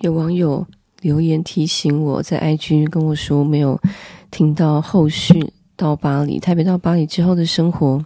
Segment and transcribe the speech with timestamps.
[0.00, 0.64] 有网友
[1.00, 3.80] 留言提醒我在 IG 跟我说没有
[4.30, 8.04] 听到后续到巴黎，台北到巴黎之后的生活，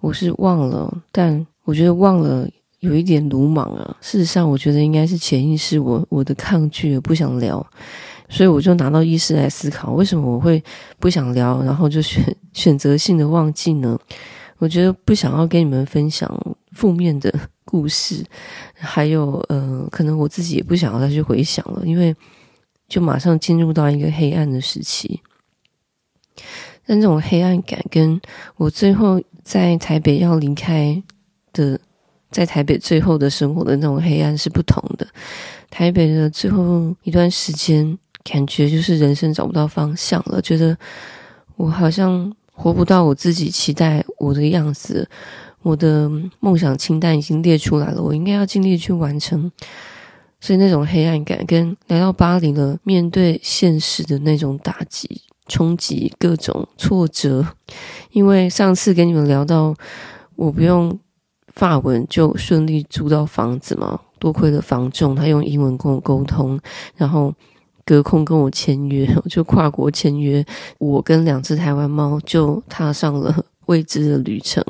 [0.00, 2.48] 我是忘了，但我觉得忘了
[2.80, 3.96] 有一点鲁莽啊。
[4.00, 7.64] 事实上，我觉得应该是潜意识我我的抗拒，不想聊，
[8.28, 10.62] 所以我就拿到意识来思考，为什么我会
[10.98, 13.96] 不想聊，然后就选选择性的忘记呢？
[14.58, 17.32] 我觉得不想要跟你们分享负面的
[17.74, 18.24] 故事，
[18.74, 22.14] 还有呃，可能我自己也不想要再去回想了，因为
[22.86, 25.20] 就马上进入到一个黑暗的时期。
[26.86, 28.20] 但这种黑暗感跟
[28.54, 31.02] 我最后在台北要离开
[31.52, 31.80] 的，
[32.30, 35.04] 在台北最后的生活的那种黑暗是不同的。
[35.68, 40.78] 台北的最后一段时间，感觉就是人生找不到方向了，觉得
[41.56, 45.08] 我好像活不到我自己期待我的样子。
[45.64, 49.50] 我的梦想清单已经列出来了，我应该要尽力去完成。
[50.38, 57.46] 所以那种黑暗感跟来到巴黎了，面对现实的那种打击、冲击、各种挫折。
[58.10, 59.74] 因为上次跟你们聊到，
[60.36, 60.98] 我不用
[61.54, 66.60] 法文就顺利租到房子嘛，多亏了房仲，他用英文跟我沟通，
[66.94, 67.32] 然后
[67.86, 70.44] 隔空跟我签约， 就跨国签约，
[70.78, 73.46] 我跟两只台湾猫就踏上了。
[73.66, 74.64] 未知的旅程，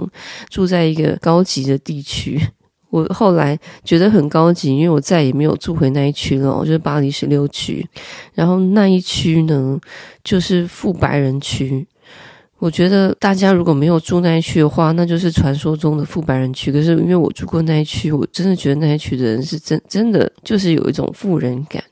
[0.49, 2.41] 住在一个高级的地区。
[2.91, 6.57] 我后来觉得很高级，因为我再也没有住回那一区了。
[6.57, 7.85] 我就是巴黎十六区，
[8.35, 9.77] 然后那一区呢，
[10.23, 11.85] 就是富白人区。
[12.59, 16.71] 我觉得大家如果没有住那一区的话，那就是传说中的富白人区。
[16.71, 21.83] 可是因为我住过那一区，我真的觉得那一区的人是真真的就是有一种富人感。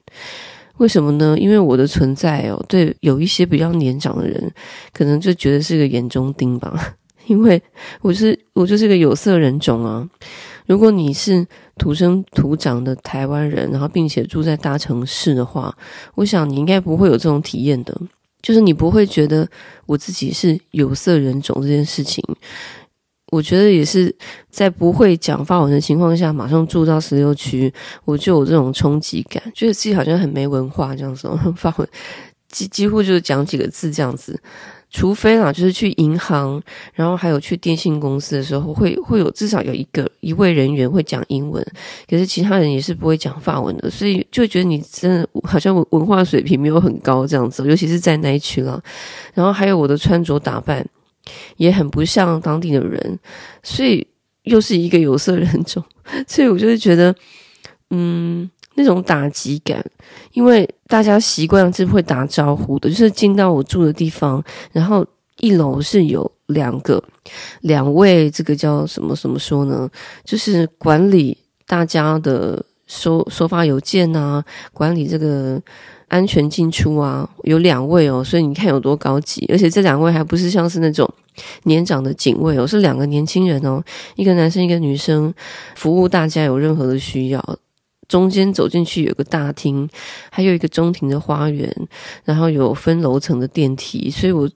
[0.78, 1.36] 为什么呢？
[1.38, 4.52] 因为我的存在哦，对有一些比较年长的人，
[4.92, 6.94] 可能就觉得是个眼中钉吧。
[7.26, 7.62] 因为
[8.00, 10.08] 我是我就是个有色人种啊。
[10.66, 11.46] 如果你是
[11.78, 15.76] 土生土长的台湾人，然后并且住在大城市的话，
[16.16, 17.96] 我想你应该不会有这种体验的。
[18.40, 19.48] 就是你不会觉得
[19.86, 22.24] 我自己是有色人种这件事情。
[23.32, 24.14] 我觉得也是
[24.50, 27.72] 在不会讲法文的情况下，马上住到十六区，
[28.04, 31.26] 我就有这种冲击感，觉得自己好像很没文化这样子。
[31.56, 31.88] 法 文
[32.50, 34.38] 几几乎就是讲几个字这样子，
[34.90, 36.62] 除非啦，就是去银行，
[36.92, 41.66] 然后还有去电信公司的时候，会会有至少有一个一位人员会讲英文，
[42.06, 48.78] 可是其他人也是不会讲法文的，所以就觉得你真的好像文化水平没有很高这样子，尤其是在那一区啦。
[49.32, 50.86] 然后还有我的穿着打扮。
[51.56, 53.18] 也很不像当地的人，
[53.62, 54.06] 所以
[54.42, 55.82] 又是一个有色人种，
[56.26, 57.14] 所以我就是觉得，
[57.90, 59.84] 嗯，那种打击感，
[60.32, 65.06] 因为大家习惯是会打招呼的，就是进到我住的地方，然后
[65.38, 67.02] 一楼是有两个
[67.60, 69.88] 两位，这个叫什么什么说呢？
[70.24, 75.62] 就是管理大家的收收发邮件啊，管理这个。
[76.12, 81.10] 安全进出啊，有两位哦，所以你看有多高级，而且这两位还不是像是那种
[81.62, 83.82] 年长的警卫哦，是两个年轻人哦，
[84.16, 85.32] 一个男生一个女生，
[85.74, 87.58] 服务大家有任何的需要。
[88.08, 89.88] 中间走进去有个大厅，
[90.30, 91.74] 还有一个中庭的花园，
[92.24, 94.46] 然后有分楼层的电梯，所以我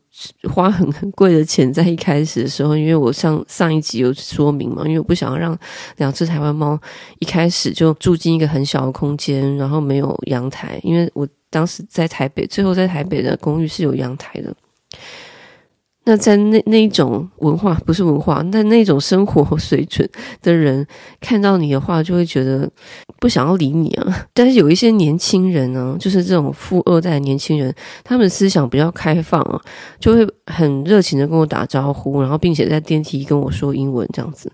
[0.52, 5.58] 花很很贵的钱在一开始的时候，因为我上上一集有说明嘛，因为我不想要让
[5.96, 6.78] 两只台湾猫
[7.20, 14.54] 一开始就住进一个很小的空间，然后没有阳台，因为我当时在台北，最后在台北的公寓是有阳台的。
[16.08, 20.08] 那在那那一种文化不是文化，那那种生活水准
[20.40, 20.86] 的人
[21.20, 22.70] 看到你的话，就会觉得
[23.18, 24.26] 不想要理你啊。
[24.32, 27.74] 但是有一些年轻人呢，就是这种富二代年轻人，
[28.04, 29.60] 他们思想比较开放啊，
[29.98, 34.52] 就会很热情的跟我打招呼，然后并且在电梯跟我说英文这样子。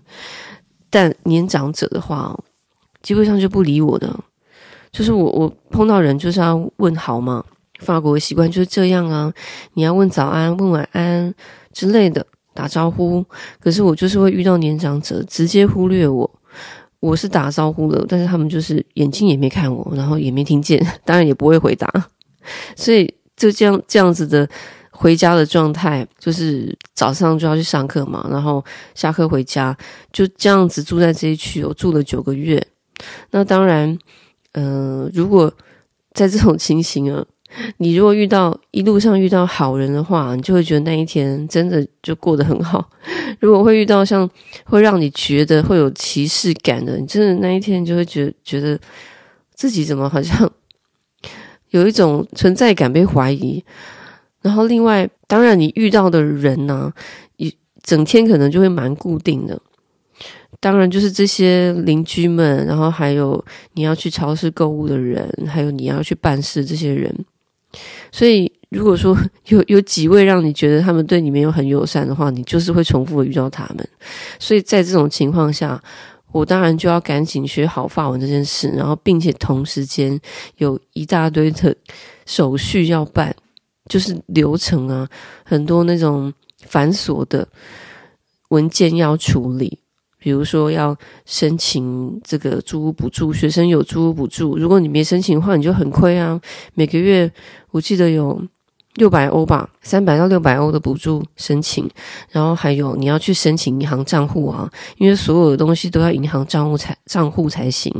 [0.89, 2.35] 但年长者的话，
[3.03, 4.19] 基本上就不理我的，
[4.93, 7.43] 就是我我碰到人就是要问好吗？
[7.79, 9.33] 法国的习惯就是这样啊，
[9.73, 11.33] 你要问早安、问晚安
[11.73, 13.25] 之类的打招呼。
[13.59, 16.39] 可是我就是会遇到年长者，直接忽略我。
[17.01, 21.91] 我是打招呼了，但是他们就是眼睛也没看我，然后也没听见，当然也不会回答。
[22.77, 24.47] 所以就这样这样子的
[24.91, 28.63] 回家的状态，就是早上就要去上课嘛，然后
[28.95, 29.75] 下课回家，
[30.13, 32.65] 就这样子住在这一区，我住了九个月。
[33.31, 33.97] 那当然，
[34.53, 35.53] 嗯、如果
[36.13, 37.25] 在这种情形啊。
[37.77, 42.89] 你如果遇到一路上遇到好人的话，你就会觉得那一天真的就过得很好。
[43.39, 44.27] 如果会遇到像
[44.65, 48.79] 会让你觉得会有歧视感的，你真的那一天就会觉觉得
[49.53, 50.51] 自己怎么好像
[51.69, 53.63] 有一种存在感被怀疑。
[54.41, 56.91] 然后另外，当然你遇到的人呢，
[57.37, 59.61] 一整天可能就会蛮固定的。
[60.63, 63.43] 当然就是这些邻居们，然后还有
[63.73, 67.13] 你要去超市购物的人，还有你要去办事这些人。
[68.13, 69.13] 所以，如果说
[69.47, 73.85] 有 有几位让你觉得他们对你没有很友善的话，你就是会重复的遇到他们。
[74.39, 75.77] 所以在这种情况下，
[76.31, 80.17] 我当然就要赶紧学好法文这件事，然后并且同时间
[80.59, 81.75] 有一大堆的
[82.25, 83.35] 手续要办，
[83.89, 85.05] 就是流程啊，
[85.43, 86.31] 很多那种
[86.67, 87.45] 繁琐的
[88.47, 89.79] 文件要处理，
[90.23, 96.39] 比如说要申请这个租屋补助，学生有租屋补助，如果你没申请的话，你就很亏啊，
[96.75, 97.29] 每个月
[97.71, 98.41] 我记得有。
[98.97, 101.89] 六百欧吧，三百到六百欧的补助申请，
[102.29, 107.91] 然后还有你要去申请银行账户啊，因为所有的东西都要银行账户才账户才行。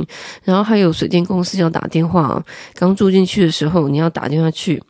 [0.44, 2.44] 然后还有水电公司要打电话啊，
[2.74, 4.80] 刚住进去的时候你要打电话去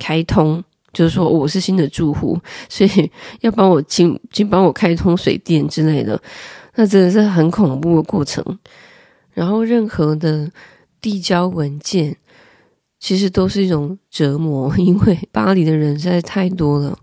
[0.00, 0.60] 开通，
[0.92, 2.36] 就是说我是新的住户，
[2.68, 3.08] 所以
[3.42, 6.20] 要帮我请 请帮我开通水电之类的，
[6.74, 8.58] 那真的是很恐怖的过程。
[9.32, 10.50] 然后任何的
[11.00, 12.16] 递交文件。
[13.00, 16.98] 其实都是一种折磨， 因为巴黎的人实在太多了。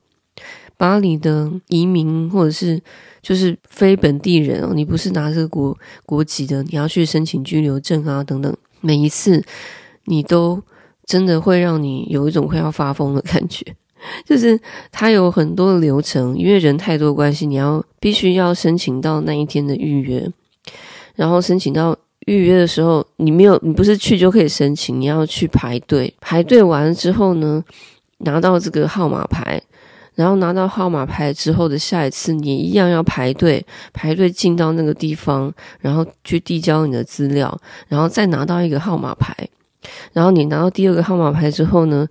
[0.76, 2.82] 巴黎的移民或者是
[3.22, 9.46] 就是非本地人哦，你不是拿这个国国籍的，你要去申请居留证啊等等，每一次
[10.06, 10.60] 你都
[11.06, 13.76] 真的会让你有一种快要发疯的感觉。
[14.26, 14.60] 就是
[14.92, 20.30] 它有很多流程，因为人太多关系，你要必须要申请到那一天的预约，
[21.16, 21.98] 然后申请到。
[22.28, 26.14] 预约的时候，你没有，你不是去就可以申请，你要去排队。
[26.22, 27.64] 排队完了之后呢，
[28.20, 29.60] 拿到这个号码牌，
[30.14, 39.36] 然后拿到号码牌之后的下一次，你一样要排队，排队进到那个地方，然后去递交你的资料，然后再拿到一个号码牌。
[40.14, 42.08] 然后你拿到第二个号码牌之后呢，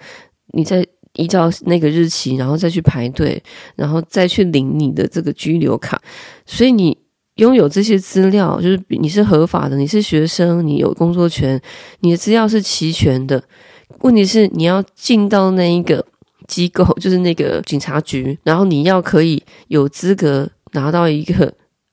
[0.49, 0.85] 你再
[1.21, 3.43] 依照那个日期，然后再去排队，
[3.77, 6.01] 然后再去领你的这个居留卡。
[6.47, 6.97] 所以你。
[7.37, 11.59] 拥有这些资料，就是你是合法的，你是学生，你有工作权，
[12.01, 13.43] 你的资料是齐全的。
[14.01, 16.05] 问题是你要进到那一个
[16.49, 21.51] 机构，就是那个警察局，然后你要可以有资格拿到一个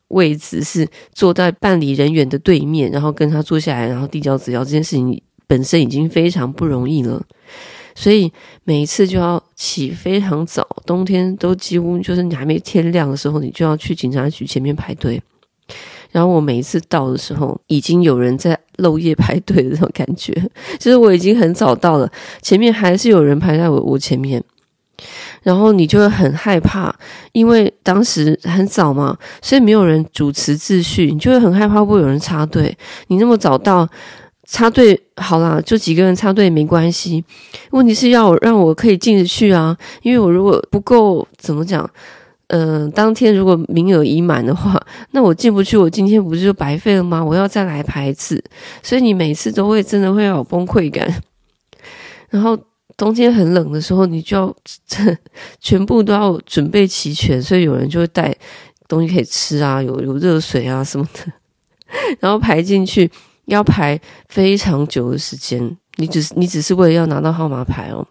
[0.10, 4.66] 位置，是坐在办理人员的对面，然后跟他坐下来，然后递交资料。
[4.66, 7.24] 这件事情本身已经非常不容易了。
[8.00, 8.32] 所以
[8.64, 15.20] 每一次就要起非常早，冬天都几乎就是你还没天亮的时候，你就要去警察局前面排队。
[16.12, 20.32] 然后我每一次到的时候，已经有人在漏夜排队的那种感觉。
[20.78, 22.08] 其 实我已经很早到了，
[22.44, 24.44] 前面还是有人排在我我前面。
[25.42, 26.96] 然后你就会很害怕，
[27.32, 32.78] 因为当时很早嘛，所以没有人主持秩序，你就会很害怕会有人插队。
[33.08, 33.90] 你那么早到。
[34.50, 37.24] 插队好啦，就几个人插队也没关系。
[37.72, 41.88] 问题是要让我可以进得去啊，因为我如果不够怎么讲，
[42.48, 47.22] 嗯、当天如果名额已满的话， 那我进不去，我今天不是就白费了吗？
[47.22, 48.42] 我要再来排一次，
[48.82, 51.22] 所以你每次都会真的会有崩溃感。
[52.32, 52.58] 然后
[52.96, 54.56] 冬天很冷的时候，你就要
[54.88, 55.18] 这
[55.60, 58.34] 全部都要准备齐全，所以有人就会带
[58.88, 61.34] 东西可以吃啊，有有热水啊什么的，
[62.22, 63.12] 然后排进去。
[63.48, 64.00] 要排
[64.30, 68.08] 非常久的时间，你只是你只是为了要拿到号码牌哦。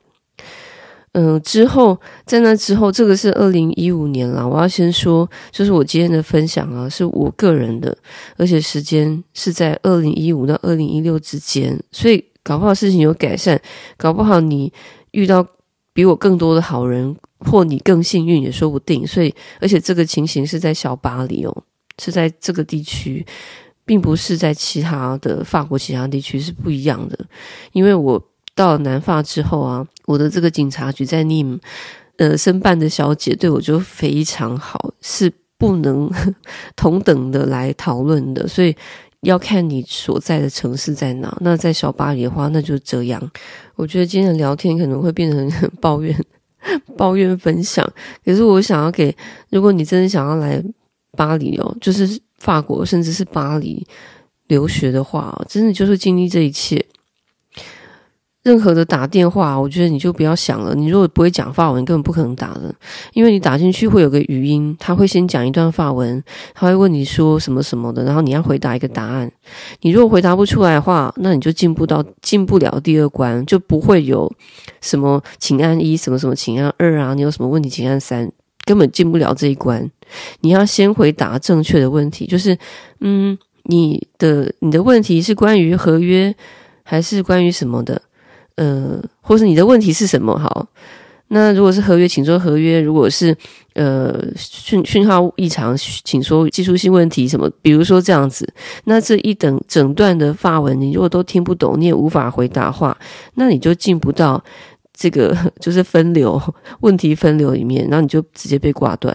[1.12, 4.46] 嗯、之后在那之后，这个是二零一五年啦。
[4.46, 7.96] 我要先说，就是我今天的分享啊，是我个人的，
[8.36, 13.58] 而且时间是在二零一五到二零一六之间，所以搞不好事情有改善，
[13.96, 14.70] 搞不好你
[15.12, 15.46] 遇到
[15.94, 19.06] 比我更多的好人，或你更幸运也说不定。
[19.06, 21.64] 所以，而且这个情形是在小巴黎哦，
[21.98, 23.24] 是在这个地区。
[23.86, 27.16] 并不是在其他的法国其他地区是不一样的，
[27.72, 28.20] 因为我
[28.55, 31.56] 到了南法之后啊，我的这个警察局在尼姆，
[32.16, 36.10] 呃，申办的小姐对我就非常好，是不能
[36.74, 38.74] 同等的来讨论的，所以
[39.20, 41.36] 要看你所在的城市在哪。
[41.40, 43.31] 那在小巴黎的话，那就这样。
[43.76, 45.48] 我觉得今天的聊天可能会变成
[45.81, 46.19] 抱怨，
[46.96, 47.88] 抱怨分享。
[48.24, 49.14] 可是我想要给，
[49.50, 50.60] 如果你真的想要来
[51.12, 52.19] 巴黎哦，就是。
[52.38, 53.86] 法国甚至是巴黎
[54.46, 56.84] 留学的话，真的就是经历这一切。
[58.43, 60.72] 任何的打电话，我觉得你就不要想了。
[60.72, 62.72] 你如果不会讲法文，根本不可能打的，
[63.12, 66.22] 因为你打进去会有个语音，他会先讲一段法文，
[66.55, 69.28] 他会问你说什么什么的，然后你要回答一个答案。
[69.81, 74.32] 你如果回答不出来的话，那你就进不到进不了第二关，就不会有
[74.81, 78.31] 什么请按一，什么什么请按二啊，你有什么问题请按三。
[78.67, 79.89] 根本进不了这一关，
[80.41, 82.58] 你要先回答正确的问题，就是，
[83.01, 86.35] 嗯，你的你的问题是关于合约，
[86.82, 88.03] 还是关于什么的？
[88.56, 90.37] 呃，或是你的问题是什么？
[90.37, 90.67] 好，
[91.29, 93.37] 那如果是合约，请说合约；如果是
[93.75, 97.49] 呃讯讯号异常，请说技术性问题什么。
[97.63, 98.49] 比如说这样子，
[98.85, 102.96] 那这一等整段的发文，你如果都听不懂，你也无法回答话，
[103.35, 104.43] 那你就进不到
[104.96, 106.41] 这个 就是分流
[106.81, 109.15] 问题分流里面，然后你就直接被挂断。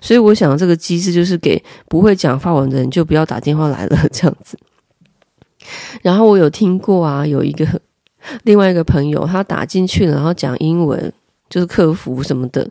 [0.00, 4.58] 所以我想这个机制就是给不会讲法文的人就不要打电话来了 这样子。
[6.02, 7.66] 然后我有听过啊，有一个
[8.42, 11.12] 另外一个朋友他打进去了，然后讲英文。
[11.50, 12.68] 就是客服什么的，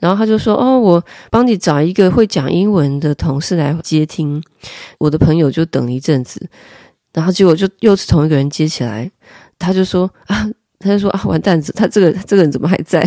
[0.00, 1.00] 然后他就说：“哦，我
[1.30, 4.42] 帮你找一个会讲英文的同事来接听。”
[4.98, 6.44] 我的朋友就等了一阵子，
[7.14, 9.08] 然后结果就又是同一个人接起来，
[9.60, 10.44] 他就说：“啊，
[10.78, 13.06] 他就说啊，完蛋子，他这个这个人怎么还在？”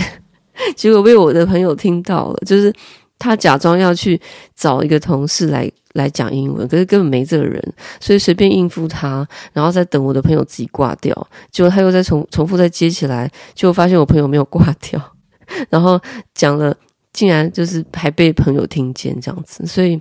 [0.76, 2.74] 结果被我的朋友听到了，就是
[3.18, 4.20] 他假装要去
[4.56, 7.62] 找一个同事来来讲英文，可是根本没这个人，
[8.02, 11.16] 所以随便应付他，然后再等我的朋友自己挂掉，
[11.50, 15.02] 结果他又再重重复再接起来，结果发现我朋友没有挂掉。
[15.70, 16.00] 然后
[16.34, 16.76] 讲了，
[17.14, 20.00] 竟然就是还被朋友听见这样子，所以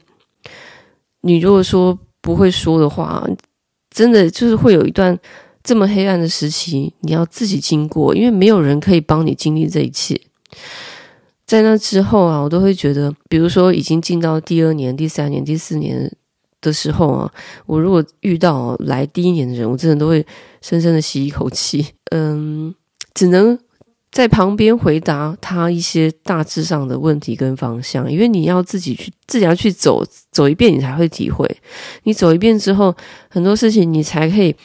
[1.20, 3.24] 你如果说不会说的话，
[3.90, 5.16] 真的就是会有一段
[5.68, 10.18] 这么黑暗的时期，你要自己经过，因为没有人可以帮你经历这一切。
[11.44, 16.10] 在那之后啊，我都会觉得，比如说已经进到第二年、第三年、第四年
[16.62, 17.30] 的时候啊，
[17.66, 20.26] 我如果遇到来第一年的人，我真的都会
[20.62, 22.74] 深深的吸一口气，嗯，
[23.12, 23.58] 只能。
[24.10, 31.46] 在旁边回答他一些大致上的问题跟方向，因为你要自己去，自己要去走走一遍，你才会体会。
[32.04, 32.92] 你走一遍之后，
[33.28, 34.56] 很多事情你才可以，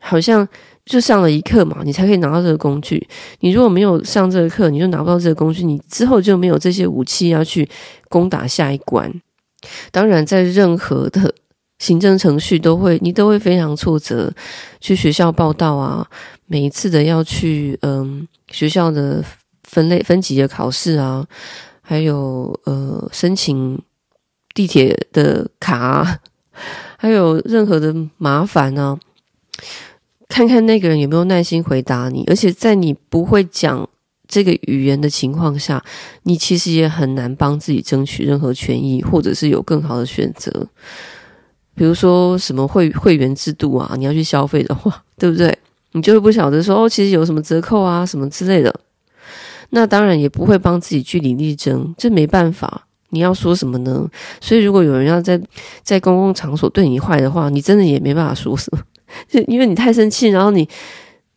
[0.00, 0.46] 好像
[0.84, 3.06] 就上了一课嘛，你才可以拿到这个工具。
[3.40, 7.68] 你如果没有上这个课，你就拿不到这个工具，你之后就没有这些武器要去
[8.08, 9.12] 攻打下一关。
[9.92, 11.32] 当然，在任何的。
[11.80, 14.30] 行政程序都会，你都会非常挫折。
[14.82, 16.06] 去学校报到啊，
[16.44, 19.24] 每一次的要去，嗯，学校的
[19.64, 21.26] 分类分级的考试啊，
[21.80, 23.80] 还有呃，申请
[24.52, 26.18] 地铁的卡啊，
[26.98, 28.98] 还有任何的麻烦啊，
[30.30, 32.24] 看看那个人有没有耐心回答你。
[32.28, 33.86] 而且在你不会讲
[34.26, 35.84] 这个语言的情况下，
[36.22, 40.66] 你其实也很难帮自己争取任何权益，或者是有更好的选择。
[41.74, 45.56] 比如说什么会会员制度啊，你要去消费的话， 对不对？
[45.92, 48.74] 你就会不晓得说哦，其实有什么折扣啊，什么之类的。
[49.70, 52.86] 那当然也不会帮自己据理力争，这没办法。
[53.10, 54.08] 你要说什么呢？
[54.40, 55.40] 所以如果有人要在
[55.82, 58.80] 在公共场所对你坏的话，你真的也没办法说什么，
[59.28, 60.68] 就因为你太生气，然后你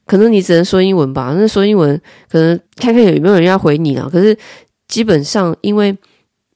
[0.05, 1.33] 可能你只能说英文吧。
[1.37, 1.99] 那说英文
[2.29, 4.09] 可能看看有没有人要回你啊。
[4.11, 4.37] 可是
[4.87, 5.95] 基本上因为。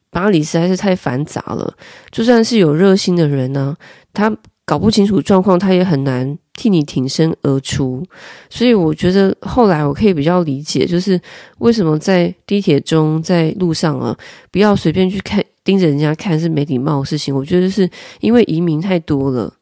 [0.09, 1.71] 巴黎实在是太繁杂了，
[2.11, 3.75] 就算是有热心的人呢，
[4.13, 8.01] 他搞不清楚状况，他也很难替你挺身而出。
[8.49, 11.19] 所以我觉得后来我可以比较理解，就是
[11.59, 14.17] 为什么在地铁中、在路上啊，
[14.49, 17.35] 不要随便去看，盯着人家看是没礼貌的事情。
[17.35, 17.87] 我觉得是
[18.21, 19.53] 因为移民太多了，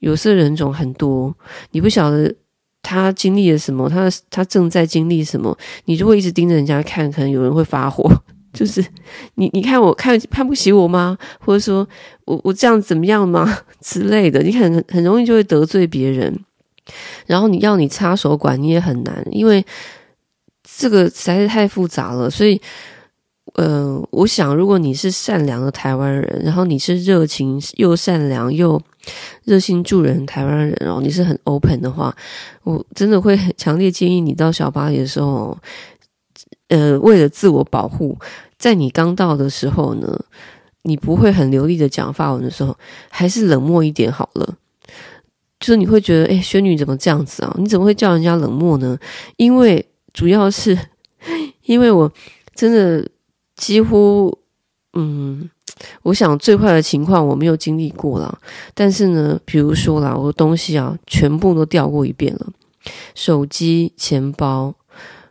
[0.00, 1.34] 有色人种很多，
[1.70, 2.34] 你不晓得
[2.82, 5.56] 他经历了什么，他他正在经历什么。
[5.86, 8.10] 你如果一直盯着人家看，可能有人会发火。
[8.56, 8.82] 就是
[9.34, 11.18] 你，你看我看看不起我吗？
[11.44, 11.86] 或者说
[12.24, 13.58] 我我这样怎么样吗？
[13.82, 16.34] 之类的，你很很容易就会得罪别人。
[17.26, 19.62] 然后你要你插手管，你也很难，因为
[20.62, 22.30] 这个实在是太复杂了。
[22.30, 22.58] 所以，
[23.56, 28.80] 呃，我想如果你是善良的台湾人，然后你是热情又善良又
[29.44, 32.14] 热心助人台湾人哦，你是很 open 的话，
[32.62, 35.56] 我真的会很强烈建议你到小巴黎的时候，
[36.68, 38.18] 呃，为了自我保护。
[38.58, 40.18] 在你刚到的时候呢，
[40.82, 42.76] 你不会很流利的讲法文的时候，
[43.10, 44.54] 还是冷漠一点好了。
[45.58, 47.54] 就是你会觉得，哎，轩女怎么这样子啊？
[47.58, 48.98] 你怎么会叫人家冷漠呢？
[49.36, 50.78] 因为主要是，
[51.64, 52.10] 因为我
[52.54, 53.06] 真的
[53.56, 54.38] 几乎，
[54.98, 55.48] 嗯，
[56.02, 58.38] 我想最坏的情况我没有经历过啦。
[58.74, 62.46] 但是呢，比如说啦，我的东西啊，全部都掉过一遍了，
[63.14, 64.74] 手机、钱包，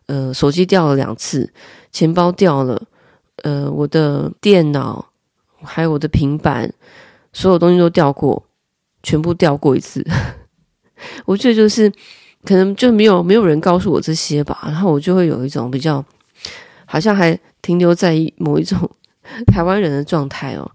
[0.06, 1.52] 呃，手机掉了两次，
[1.92, 2.84] 钱包掉了。
[3.44, 5.10] 呃，我的电脑
[5.62, 6.72] 还有我的平板，
[7.34, 8.42] 所有东西都掉过，
[9.04, 10.06] 全部掉过一次。
[11.26, 11.92] 我觉得就是
[12.44, 16.04] 可能就没有没有人告诉我这些吧，然后我就会有一种比较
[16.86, 18.90] 好像还停留在某一种
[19.48, 20.70] 台湾人的状态哦。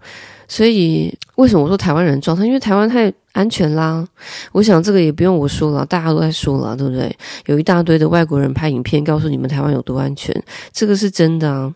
[0.49, 2.45] 所以为什么我说台湾人状态？
[2.45, 4.05] 因为台湾太安全啦。
[4.51, 7.17] 我想这个也不用我说了，大家都在说了，对不对？
[7.47, 10.35] 有一大堆的外国人拍影片告诉你们台湾有多安全，
[10.73, 11.73] 这个是真的啊。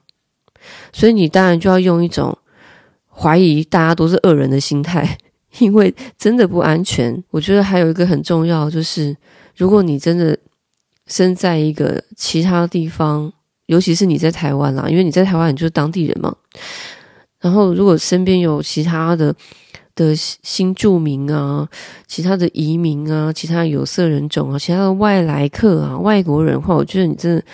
[0.93, 2.37] 所以你当然就要用一种
[3.09, 5.19] 怀疑大家都是恶人的心态，
[5.61, 7.23] 因为真的不安全。
[7.31, 9.17] 我觉得还有一个很重要，就是
[9.57, 10.37] 如果你真的
[11.07, 13.33] 身在一个其他地方
[13.67, 16.35] 尤其是你在台湾啦，因为你在台湾，你就是当地人嘛。
[17.41, 19.35] 然后，如果身边有其他的
[19.95, 21.69] 的新住民啊，
[22.07, 27.45] 其他的移民啊，其他有色人种啊，其他的外来客啊，外国人的话，我觉得你真的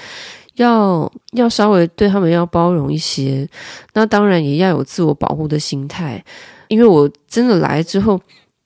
[0.54, 3.49] 要要稍微对他们要包容一些。
[3.95, 6.25] 那当然也要有自我保护的心态，
[6.69, 8.21] 因为我真的来之后。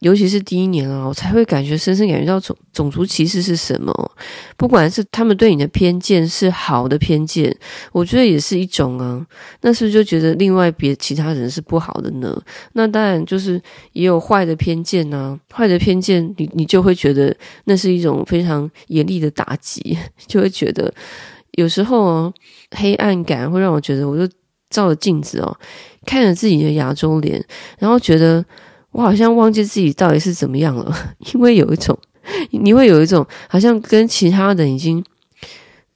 [0.05, 3.91] 尤其是第一年啊，我才会感觉深深感觉到种种族歧视是什么。
[4.55, 7.57] 不管是他们对你的偏见是好的偏见，
[7.91, 9.27] 我觉得也是一种啊。
[9.63, 12.39] 那是不是就觉得另外别其他人是不好的呢？
[12.75, 13.59] 那当然就是
[13.95, 15.41] 也有坏的偏见啊。
[15.51, 17.35] 坏的偏见，你你就会觉得
[17.65, 19.97] 那是一种非常严厉的打击，
[20.29, 20.93] 就会觉得
[21.53, 22.33] 有时候啊，
[22.73, 24.31] 黑暗感会让我觉得，我就
[24.69, 25.57] 照着镜子哦，
[26.05, 27.43] 看着自己的亚洲脸，
[27.79, 28.45] 然后觉得。
[28.95, 30.97] 我好像忘记自己到底是怎么样了，
[31.35, 31.99] 因为有一种，
[32.53, 35.05] 你会有一种好像跟其他人已经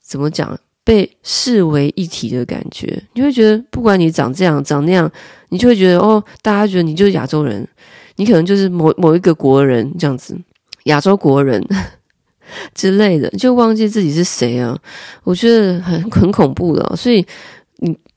[0.02, 3.00] 怎么讲被视为一体的感觉。
[3.14, 5.08] 你会觉得，不管你长这样长那样，
[5.50, 7.64] 你就会觉得哦，大家觉得你就是亚洲人，
[8.16, 10.36] 你可能就是某某一个国人这样子，
[10.86, 11.64] 亚洲国人
[12.74, 14.76] 之类的，就忘记自己是谁啊。
[15.22, 17.24] 我觉得很很恐怖的，所以。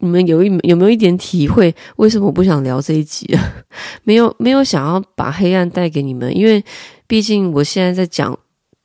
[0.01, 1.73] 你们有一有没有一点体会？
[1.95, 3.53] 为什么我不想聊这一集啊？
[4.03, 6.63] 没有没有想要把黑暗带给你们，因为
[7.07, 8.37] 毕竟我现在在讲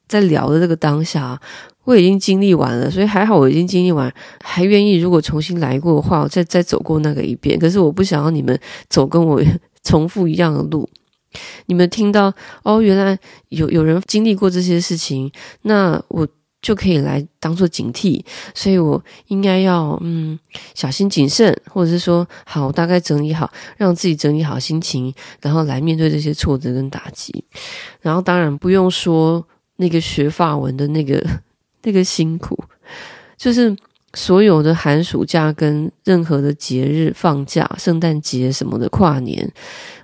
[0.07, 1.41] 在聊的这个当下，
[1.85, 7.59] 我已经经历完了，所以还好我已经经历完，还愿意如果重新来过的话，我再再走过那个一遍。
[7.59, 8.59] 可是我不想要你们
[8.89, 9.43] 走跟我
[9.83, 10.89] 重复一样的路。
[11.67, 12.33] 你们听到
[12.63, 13.19] 哦，原来
[13.49, 15.33] 有有人经历过这些事情，
[15.63, 16.27] 那我。
[16.67, 18.21] 就可以来当做警惕，
[18.53, 20.37] 所以我应该要嗯
[20.75, 27.45] 小心谨慎，或者是说好，大概整理好，让自己整理好心情，然后来面对这些挫折跟打击。
[28.01, 29.47] 然后当然不用说
[29.77, 31.25] 那个学法文的那个
[31.85, 32.59] 那个辛苦，
[33.37, 33.71] 就是
[34.17, 39.53] 所有的寒暑假跟任何的节日放假，圣诞节什么的，跨年。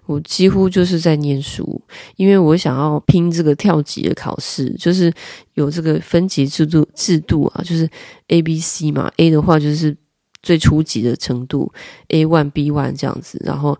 [0.04, 1.80] 我几乎就是在念书，
[2.16, 5.10] 因为我想要拼这个跳级的考试，就是
[5.54, 7.88] 有这个分级制度制度啊，就是
[8.28, 9.96] A、B、C 嘛，A 的话就是
[10.42, 11.72] 最初级的程度
[12.08, 13.78] ，A one、B one 这样子，然后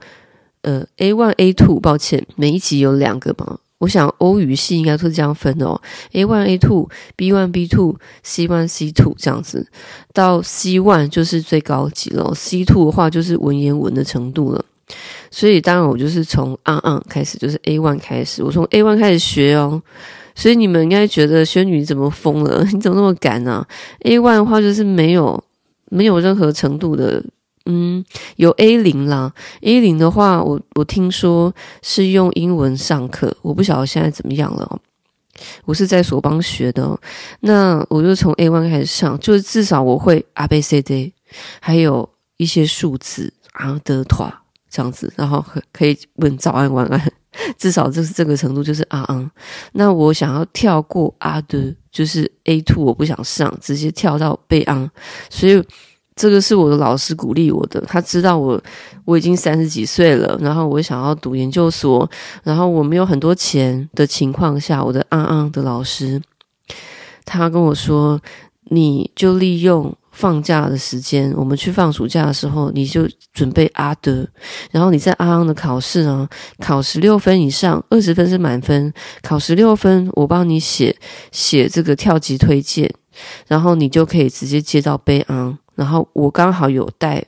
[0.62, 5.80] 呃 A one、A two，抱歉，每一级有两个嘛，我想欧语系应该都是这样分的哦
[6.12, 9.66] ，A one、A two、B one、B two、C one、C two 这样子，
[10.14, 14.64] 到 C one 就是最高级了，C two 的话就是文言文的程度了。
[15.32, 19.82] 所以当然我就是从 A1 开始，就是 A one 开始，我从 A one 开始学哦。
[20.36, 22.64] 所以你们应该觉得轩女怎么疯了？
[22.72, 23.66] 你怎么那么敢呢
[24.04, 25.42] ？A one 的话就是没有
[25.90, 27.20] 没有任何程度的，
[27.66, 28.04] 嗯，
[28.36, 29.32] 有 A 零啦。
[29.60, 34.80] A 零的话，我我听说是用英文上课，我不晓得现在怎么样了。
[35.64, 36.98] 我是在索邦学的，
[37.40, 41.12] 那我就从 A1 开始上，就是至少我会 A B C D，
[41.60, 44.40] 还有一些数字啊的话。
[44.74, 47.12] 这样子，然后可以问早安晚安，
[47.58, 49.30] 至少就是这个程度，就是啊嗯。
[49.72, 54.90] 那我想要跳过啊的，就是 A two，我不想上，直接跳到贝昂。
[55.28, 55.62] 所以
[56.14, 58.62] 这个是我的老师鼓励我的，他知道我
[59.04, 62.08] 我已经三十几岁了，然后我想要读研究所，
[62.42, 66.20] 然后我没有很多钱的情况下，我的昂昂的老师，
[67.24, 68.20] 他跟我说，
[68.70, 69.94] 你就利用。
[70.12, 74.28] 放假的时间，我们去放暑假的时候，你就准备阿德，
[74.70, 80.94] 然后你在阿昂的考试啊，考十六分以上，二十分是满分，考十六分，我帮你写
[81.30, 82.92] 写这个跳级推荐，
[83.46, 87.24] 然后你就可以直接接到贝昂，然后我刚好有带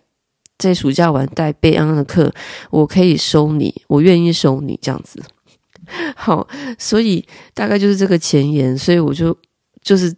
[0.59, 2.33] 在暑假完带贝昂的课，
[2.71, 5.23] 我可以收你，我愿意收你这样子，
[6.17, 6.47] 好，
[6.79, 9.37] 所以大概就是这个前言，所以我就。
[9.85, 10.11] 就是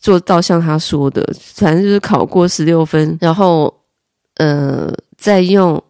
[0.00, 3.72] 做到像他说的，反正就是考过十六分，然后
[4.34, 5.80] 呃，再用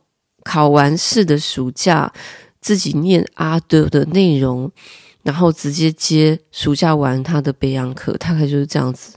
[0.45, 2.13] 考完试的暑假
[2.61, 4.71] 自己念阿德的内容，
[5.23, 9.17] 然后直接接暑假完他的北洋课，大概就是这样子。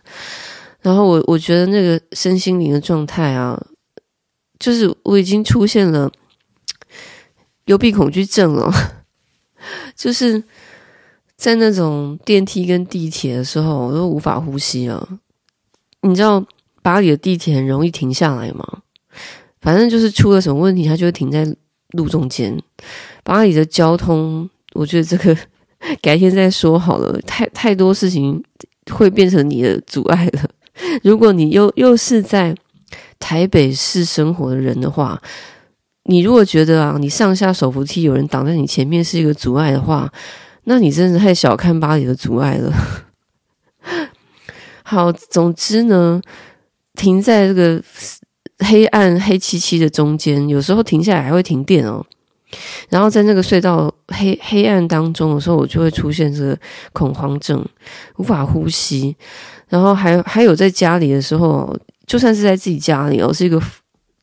[0.86, 3.60] 然后我我觉得那个身心灵的状态啊，
[4.60, 6.12] 就是我已经出现了
[7.66, 8.72] 幽闭恐惧症了，
[9.98, 10.44] 就是。
[11.38, 15.06] 在那种电梯跟地铁的时候，我都无法呼吸了。
[16.04, 16.42] 你知道
[16.82, 18.66] 巴黎的地铁很容易停下来吗？
[19.60, 21.46] 反正就是出了什么问题，它就会停在
[21.90, 22.58] 路中间。
[23.26, 25.38] 巴黎的交通，我觉得这个
[26.02, 27.20] 改天再说好了。
[27.28, 28.42] 太太多事情
[28.94, 30.50] 会变成你的阻碍了。
[31.04, 32.56] 如果你又又是在
[33.20, 35.22] 台北市生活的人的话，
[36.04, 40.12] 你如果觉得啊，你上下手扶梯有人挡在你前面是一个阻碍的话，
[40.66, 42.74] 那你真是太小看巴黎的阻碍了。
[44.84, 46.22] 好，总之呢，
[46.94, 47.82] 停在这个
[48.60, 52.06] 黑暗黑漆漆的中间，有时候停下来还会停电哦。
[52.90, 56.58] 然后在那个隧道黑黑暗当中的时候，我就会出现这个
[56.94, 57.66] 恐慌症，
[58.18, 59.16] 无法呼吸。
[59.76, 63.62] 然后还还有在家里的时候，就算是在自己家里哦，是一个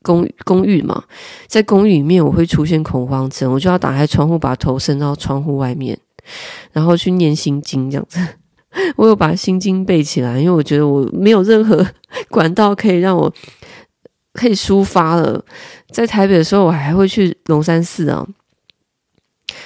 [0.00, 1.04] 公公寓嘛，
[1.46, 5.98] 在公寓里面我会出现恐慌症，我就要打开窗户，把头伸到窗户外面，
[6.72, 8.18] 然后去念心经这样子。
[8.96, 11.86] 我有把心经背起来，因为我觉得我没有任何
[12.30, 13.30] 管道可以让我
[14.32, 15.44] 可以抒发了。
[15.90, 18.26] 在台北的时候，我还会去龙山寺啊，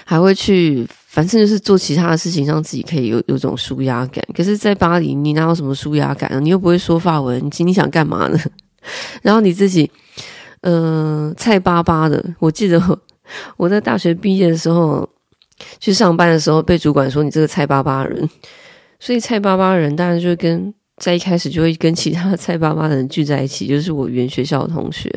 [0.05, 0.85] 还会去，
[1.17, 4.23] 反正就是做其他的事情，让自己可以有有种舒压感。
[4.37, 6.39] 可是，在巴黎，你哪有什么舒压感啊？
[6.39, 8.39] 你又不会说法文，你今天想干嘛呢？
[9.25, 9.91] 然后你自己，
[10.61, 12.23] 嗯、呃，菜巴巴的。
[12.39, 12.79] 我记得
[13.57, 15.09] 我，在大学毕业的时候
[15.81, 18.29] 去上班的时候，被主管说你这个菜巴巴的人。
[19.01, 25.11] 所以菜巴巴的人当然就会跟在一开始就会跟其他菜巴巴的人聚在一起，就是我原学校的同学。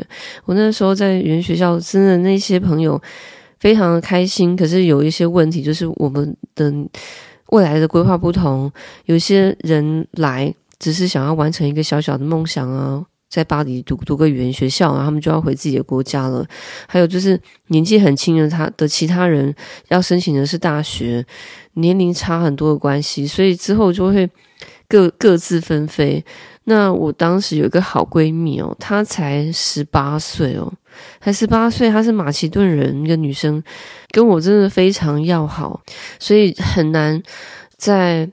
[0.45, 3.01] 我那时候在原学校，真的那些朋友
[3.59, 4.55] 非常的开心。
[4.55, 6.73] 可是有一些问题，就是我们的
[7.49, 8.71] 未来的规划不同。
[9.05, 13.05] 有些人来只是想要完成一个小小的梦想啊。
[13.29, 16.43] 在巴黎读读个语言学校，然后他们就要回自己的国家了。
[16.87, 19.53] 还有就是年纪很轻的他的其他人
[19.89, 21.23] 要申请的是大学，
[21.73, 24.27] 年龄差很多的关系，所以之后就会
[24.87, 26.25] 各各自纷飞。
[26.63, 30.73] 那我当时有一个好闺蜜哦，她才十八岁哦，
[31.21, 33.63] 才十八岁，她是马其顿人，一个女生，
[34.11, 35.81] 跟我真的非常要好，
[36.19, 37.21] 所以很难
[37.77, 38.29] 在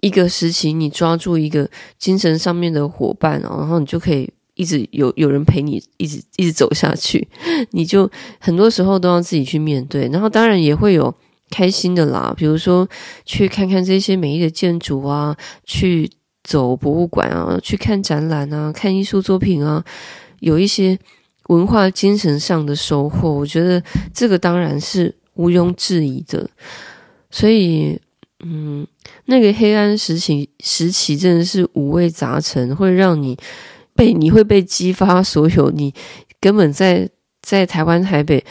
[0.00, 1.68] 一个时期你抓住一个
[1.98, 4.30] 精神上面的伙伴，然后你就可以。
[4.54, 7.26] 一直有有人陪你，一直一直走下去，
[7.70, 10.06] 你就很多时候都要自己去面对。
[10.08, 11.14] 然后当然也会有
[11.48, 12.86] 开心的啦，比如说
[13.24, 16.10] 去看看这些美丽的建筑啊，去
[16.44, 19.82] 走博物馆啊，去看展览啊，看艺术作品啊，
[20.40, 20.98] 有一些
[21.50, 23.30] 文化精神上的收获。
[23.30, 23.82] 我觉得
[24.12, 26.48] 这个当然是毋庸置疑的。
[27.30, 28.00] 所以，
[28.42, 28.86] 嗯，
[29.26, 33.36] 那个黑暗时期时期真的是五味杂陈，会让你。
[33.92, 35.92] 被你会被激发所有你
[36.40, 37.06] 根本在
[37.42, 38.42] 在台湾台北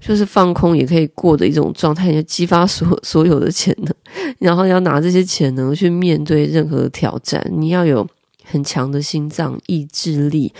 [0.00, 3.94] 就是放空也可以过的一种状态，就激发所所有的潜能，
[4.38, 8.06] 然后要拿这些潜能去面对任何挑战，你要有
[8.44, 10.54] 很强的心脏意志力。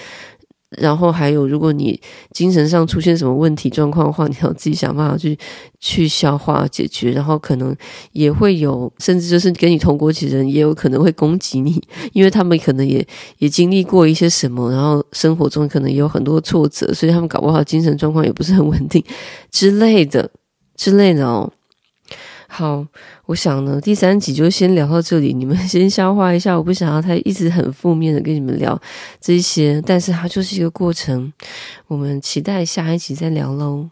[0.79, 2.01] 然后还有，如果你
[2.33, 5.39] 精神上出现什么问题状况的话，你要自己想办法去
[5.81, 7.13] 去消化解决。
[7.13, 7.75] 然后可能
[8.13, 11.83] 也会有，甚至就是跟你同国籍人也有可能会攻击你，
[12.13, 13.07] 因为他们可能也
[13.39, 19.03] 也经历过一些什么，然后生活中可能也有很多挫折，所以他们搞不好精神状况也不是很稳定
[19.51, 20.31] 之类的
[20.77, 21.53] 之类的哦。
[22.57, 22.87] 好，
[23.27, 26.57] 我想呢，第三集就先聊到这里，你们 先消化一下。
[26.57, 28.81] 我不想要他一直很负面的跟你们聊
[29.21, 31.33] 这些，但是它就是一个过程。
[31.89, 33.91] 我们期待下一集再聊喽。